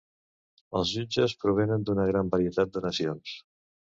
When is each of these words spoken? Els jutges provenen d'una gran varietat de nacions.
Els 0.79 0.93
jutges 0.93 1.35
provenen 1.45 1.85
d'una 1.91 2.07
gran 2.13 2.33
varietat 2.37 2.77
de 2.79 2.87
nacions. 2.87 3.37